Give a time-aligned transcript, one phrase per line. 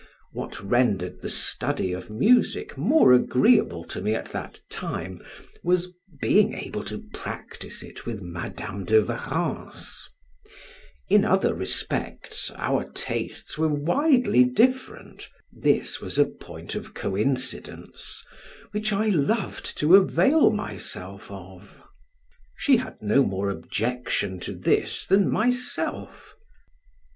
[0.31, 5.21] What rendered the study of music more agreeable to me at that time,
[5.63, 10.09] was, being able to practise it with Madam de Warrens.
[11.07, 18.25] In other respects our tastes were widely different: this was a point of coincidence,
[18.71, 21.83] which I loved to avail myself of.
[22.55, 26.33] She had no more objection to this than myself.